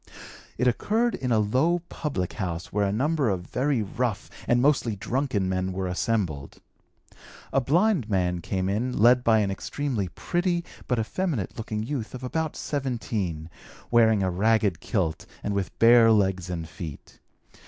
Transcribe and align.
It 0.57 0.67
occurred 0.67 1.13
in 1.13 1.31
a 1.31 1.37
low 1.37 1.83
public 1.87 2.33
house 2.33 2.73
where 2.73 2.87
a 2.87 2.91
number 2.91 3.29
of 3.29 3.45
very 3.45 3.83
rough 3.83 4.31
and 4.47 4.59
mostly 4.59 4.95
drunken 4.95 5.47
men 5.47 5.73
were 5.73 5.85
assembled. 5.85 6.59
A 7.53 7.61
blind 7.61 8.09
man 8.09 8.41
came 8.41 8.67
in 8.67 8.97
led 8.97 9.23
by 9.23 9.41
an 9.41 9.51
extremely 9.51 10.07
pretty 10.07 10.65
but 10.87 10.97
effeminate 10.97 11.55
looking 11.55 11.83
youth 11.83 12.15
of 12.15 12.23
about 12.23 12.55
17, 12.55 13.47
wearing 13.91 14.23
a 14.23 14.31
ragged 14.31 14.79
kilt 14.79 15.27
and 15.43 15.53
with 15.53 15.77
bare 15.77 16.11
legs 16.11 16.49
and 16.49 16.67
feet. 16.67 17.19